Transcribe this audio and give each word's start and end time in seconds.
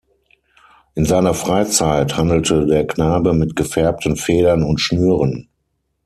In 0.95 1.05
seiner 1.05 1.35
Freizeit 1.35 2.17
handelte 2.17 2.65
der 2.65 2.87
Knabe 2.87 3.35
mit 3.35 3.55
gefärbten 3.55 4.15
Federn 4.15 4.63
und 4.63 4.81
Schnüren. 4.81 5.47